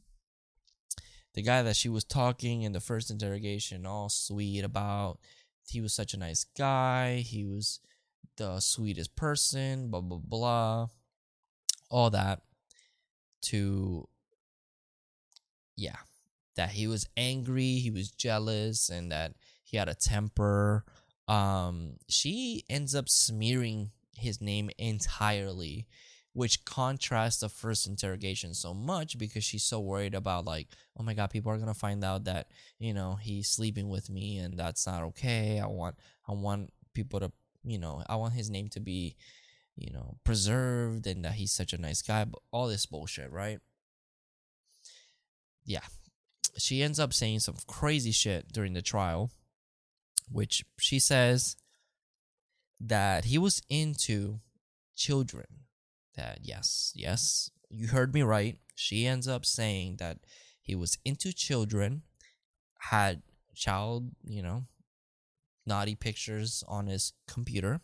[1.33, 5.19] The guy that she was talking in the first interrogation, all sweet about,
[5.67, 7.79] he was such a nice guy, he was
[8.37, 10.87] the sweetest person, blah, blah, blah,
[11.89, 12.41] all that,
[13.43, 14.07] to,
[15.77, 15.97] yeah,
[16.55, 20.83] that he was angry, he was jealous, and that he had a temper.
[21.27, 25.87] Um, she ends up smearing his name entirely,
[26.33, 30.67] which contrasts the first interrogation so much because she's so worried about like,
[30.97, 32.47] oh my god, people are gonna find out that
[32.79, 35.59] you know he's sleeping with me and that's not okay.
[35.59, 35.95] I want
[36.27, 37.31] I want people to
[37.63, 39.15] you know I want his name to be
[39.75, 42.25] you know preserved and that he's such a nice guy.
[42.25, 43.59] But all this bullshit, right?
[45.65, 45.85] Yeah,
[46.57, 49.31] she ends up saying some crazy shit during the trial
[50.31, 51.55] which she says
[52.79, 54.39] that he was into
[54.95, 55.45] children.
[56.21, 58.59] That, yes, yes, you heard me right.
[58.75, 60.19] She ends up saying that
[60.61, 62.03] he was into children,
[62.91, 63.23] had
[63.55, 64.65] child, you know,
[65.65, 67.81] naughty pictures on his computer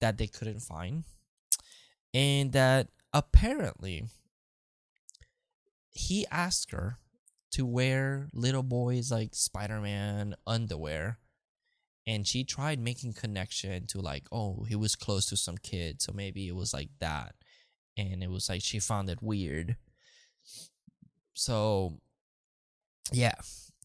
[0.00, 1.04] that they couldn't find,
[2.12, 4.08] and that apparently
[5.92, 6.98] he asked her
[7.52, 11.18] to wear little boys like Spider Man underwear
[12.04, 16.12] and she tried making connection to like oh he was close to some kid so
[16.12, 17.36] maybe it was like that
[17.96, 19.76] and it was like she found it weird
[21.34, 21.92] so
[23.12, 23.34] yeah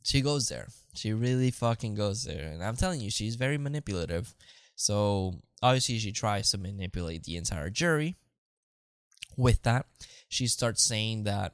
[0.04, 4.34] she goes there she really fucking goes there and i'm telling you she's very manipulative
[4.76, 8.16] so obviously she tries to manipulate the entire jury
[9.36, 9.86] with that
[10.28, 11.54] she starts saying that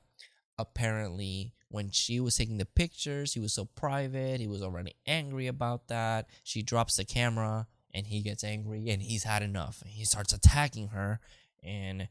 [0.57, 4.39] apparently when she was taking the pictures, he was so private.
[4.39, 6.27] He was already angry about that.
[6.43, 9.83] She drops the camera and he gets angry and he's had enough.
[9.85, 11.19] He starts attacking her.
[11.63, 12.07] And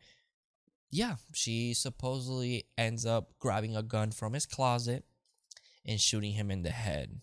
[0.90, 5.04] yeah, she supposedly ends up grabbing a gun from his closet
[5.86, 7.20] and shooting him in the head.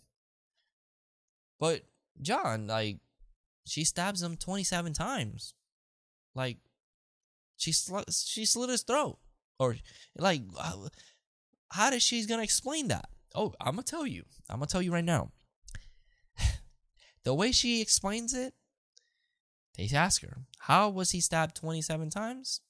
[1.60, 1.84] But
[2.22, 3.00] Jon, like,
[3.66, 5.54] she stabs him 27 times.
[6.36, 6.58] Like,
[7.58, 9.20] she, sl- she slit his throat.
[9.60, 9.76] Or,
[10.18, 10.88] like, uh,
[11.70, 13.10] how does she's gonna explain that?
[13.34, 14.24] Oh, I'm gonna tell you.
[14.50, 15.32] I'm gonna tell you right now.
[17.24, 18.54] the way she explains it,
[19.78, 22.62] they ask her, "How was he stabbed 27 times?"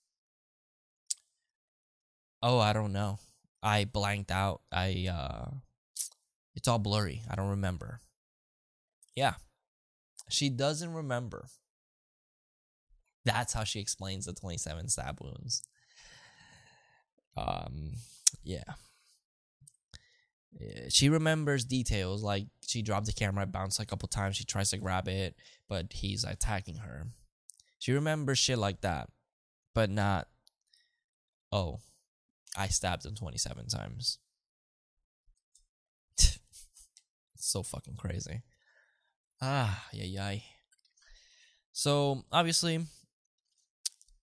[2.42, 3.20] Oh, I don't know.
[3.64, 4.62] I blanked out.
[4.72, 5.52] I uh
[6.56, 7.22] it's all blurry.
[7.30, 8.02] I don't remember.
[9.16, 9.36] Yeah.
[10.30, 11.46] She doesn't remember.
[13.26, 15.64] That's how she explains the 27 stab wounds.
[17.38, 17.92] Um
[18.44, 18.64] yeah.
[20.90, 24.36] She remembers details like she dropped the camera, bounced a couple times.
[24.36, 25.36] She tries to grab it,
[25.70, 27.08] but he's attacking her.
[27.80, 29.10] She remembers shit like that,
[29.74, 30.28] but not.
[31.52, 31.80] Oh,
[32.58, 34.20] I stabbed him twenty seven times.
[37.38, 38.42] so fucking crazy.
[39.42, 40.40] Ah, yeah, yeah.
[41.72, 42.86] So obviously,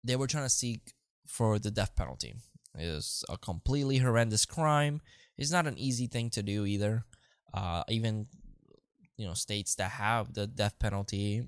[0.03, 0.93] they were trying to seek
[1.27, 2.33] for the death penalty.
[2.77, 5.01] It is a completely horrendous crime.
[5.37, 7.05] It's not an easy thing to do either.
[7.53, 8.27] Uh, even
[9.17, 11.43] you know states that have the death penalty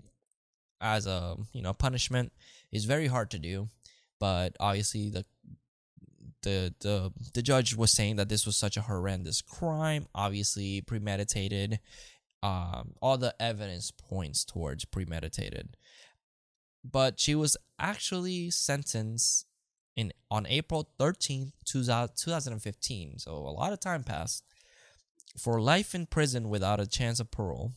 [0.82, 2.34] as a you know punishment
[2.72, 3.70] is very hard to do.
[4.20, 5.26] But obviously the
[6.44, 11.80] the the the judge was saying that this was such a horrendous crime, obviously premeditated.
[12.42, 15.78] Um, all the evidence points towards premeditated.
[16.84, 19.46] But she was actually sentenced
[19.96, 23.20] in on April 13th, 2015.
[23.20, 24.44] So a lot of time passed
[25.38, 27.72] for life in prison without a chance of parole.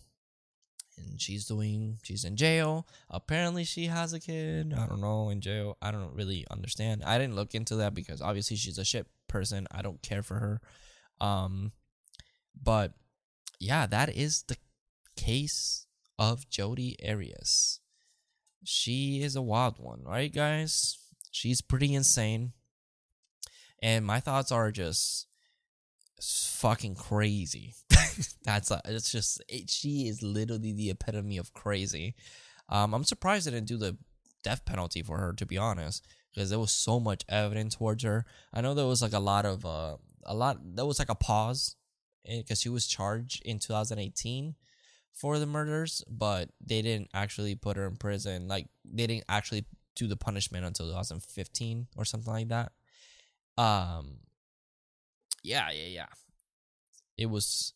[1.21, 2.87] She's doing she's in jail.
[3.11, 4.75] Apparently she has a kid.
[4.77, 5.77] I don't know, in jail.
[5.81, 7.03] I don't really understand.
[7.05, 9.67] I didn't look into that because obviously she's a shit person.
[9.71, 10.61] I don't care for her.
[11.21, 11.73] Um
[12.61, 12.93] but
[13.59, 14.57] yeah, that is the
[15.17, 15.87] case
[16.19, 17.81] of Jodi Arias.
[18.65, 20.99] She is a wild one, right guys?
[21.31, 22.53] She's pretty insane.
[23.83, 25.27] And my thoughts are just
[26.21, 27.75] fucking crazy.
[28.45, 32.15] That's a, it's just it, she is literally the epitome of crazy.
[32.69, 33.97] Um, I'm surprised they didn't do the
[34.43, 38.25] death penalty for her, to be honest, because there was so much evidence towards her.
[38.53, 40.59] I know there was like a lot of uh, a lot.
[40.63, 41.77] There was like a pause
[42.25, 44.55] because she was charged in 2018
[45.13, 48.49] for the murders, but they didn't actually put her in prison.
[48.49, 52.73] Like they didn't actually do the punishment until 2015 or something like that.
[53.57, 54.19] Um,
[55.43, 56.07] yeah, yeah, yeah.
[57.19, 57.73] It was,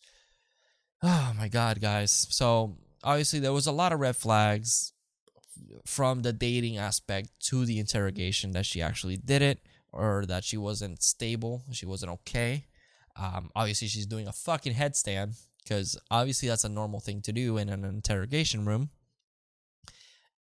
[1.03, 2.27] oh my god, guys.
[2.31, 4.93] So obviously there was a lot of red flags
[5.87, 9.61] from the dating aspect to the interrogation that she actually did it
[9.93, 12.67] or that she wasn't stable, she wasn't okay.
[13.17, 17.59] Um, obviously she's doing a fucking headstand because obviously that's a normal thing to do
[17.59, 18.91] in an interrogation room.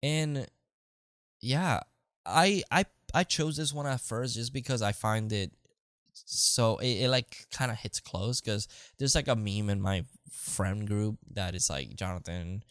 [0.01, 0.47] And
[1.41, 1.81] yeah,
[2.25, 5.51] I I I chose this one at first just because I find it
[6.25, 8.67] so it, it like kind of hits close because
[8.97, 12.63] there's like a meme in my friend group that is like Jonathan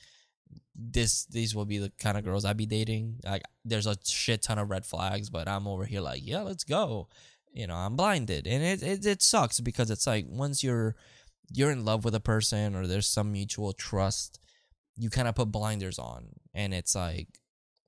[0.79, 3.17] this these will be the kind of girls I'd be dating.
[3.25, 6.65] Like there's a shit ton of red flags, but I'm over here like, yeah, let's
[6.65, 7.09] go.
[7.53, 8.47] You know, I'm blinded.
[8.47, 10.95] And it, it it sucks because it's like once you're
[11.53, 14.39] you're in love with a person or there's some mutual trust,
[14.97, 17.29] you kind of put blinders on and it's like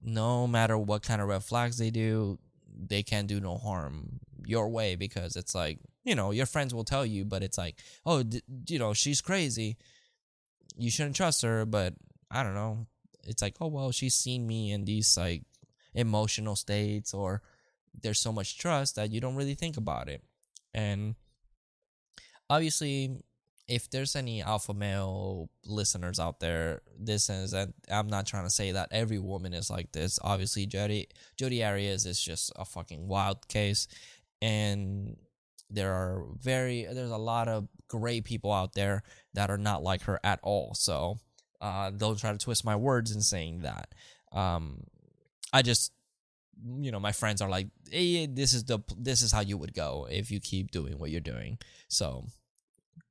[0.02, 4.68] no matter what kind of red flags they do, they can't do no harm your
[4.68, 8.22] way because it's like, you know, your friends will tell you, but it's like, oh,
[8.22, 9.76] d- you know, she's crazy.
[10.76, 11.94] You shouldn't trust her, but
[12.30, 12.86] I don't know.
[13.24, 15.42] It's like, oh, well, she's seen me in these like
[15.94, 17.42] emotional states, or
[18.00, 20.22] there's so much trust that you don't really think about it.
[20.72, 21.16] And
[22.48, 23.22] obviously,
[23.70, 28.50] if there's any alpha male listeners out there, this is and I'm not trying to
[28.50, 30.18] say that every woman is like this.
[30.22, 33.86] Obviously, Jodi Jodi Arias is just a fucking wild case,
[34.42, 35.16] and
[35.68, 39.02] there are very there's a lot of great people out there
[39.34, 40.74] that are not like her at all.
[40.74, 41.18] So
[41.60, 43.94] uh, don't try to twist my words in saying that.
[44.32, 44.84] Um,
[45.52, 45.92] I just
[46.76, 49.72] you know my friends are like hey this is the this is how you would
[49.72, 51.56] go if you keep doing what you're doing
[51.88, 52.26] so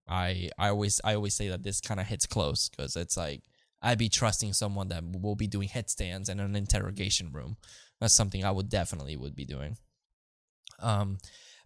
[0.09, 3.43] I I always I always say that this kind of hits close because it's like
[3.81, 7.55] I'd be trusting someone that will be doing headstands in an interrogation room.
[8.01, 9.77] That's something I would definitely would be doing.
[10.81, 11.17] Um,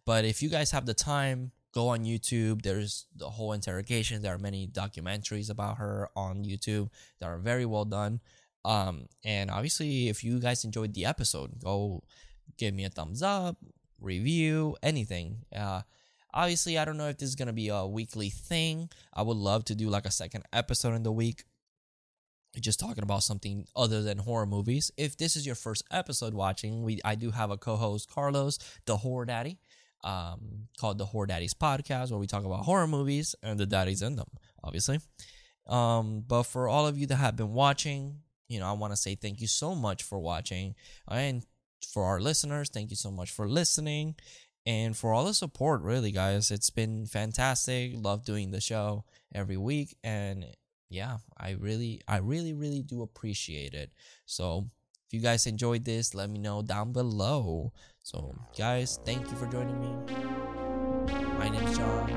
[0.05, 2.61] but if you guys have the time, go on YouTube.
[2.61, 4.21] There's the whole interrogation.
[4.21, 6.89] There are many documentaries about her on YouTube
[7.19, 8.19] that are very well done.
[8.65, 12.03] Um, and obviously, if you guys enjoyed the episode, go
[12.57, 13.57] give me a thumbs up,
[13.99, 15.45] review, anything.
[15.55, 15.81] Uh,
[16.33, 18.89] Obviously, I don't know if this is going to be a weekly thing.
[19.13, 21.43] I would love to do like a second episode in the week
[22.59, 24.91] just talking about something other than horror movies.
[24.97, 28.97] If this is your first episode watching, we I do have a co-host Carlos, the
[28.97, 29.57] horror daddy,
[30.03, 34.01] um, called the Horror Daddies podcast, where we talk about horror movies and the daddies
[34.01, 34.27] in them,
[34.63, 34.99] obviously.
[35.67, 38.97] Um, but for all of you that have been watching, you know, I want to
[38.97, 40.75] say thank you so much for watching,
[41.09, 41.45] and
[41.93, 44.15] for our listeners, thank you so much for listening
[44.65, 49.03] and for all the support really guys it's been fantastic love doing the show
[49.35, 50.45] every week and
[50.93, 53.89] yeah, I really, I really, really do appreciate it.
[54.27, 54.67] So
[55.07, 57.73] if you guys enjoyed this, let me know down below.
[58.03, 59.89] So, guys, thank you for joining me.
[61.39, 62.09] My name is Jon,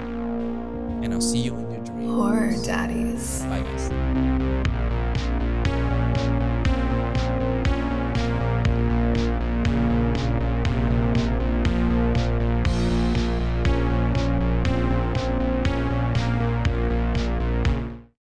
[1.03, 2.11] and I'll see you in your dreams.
[2.11, 3.43] Horror Daddies.
[3.45, 3.91] Bye, guys.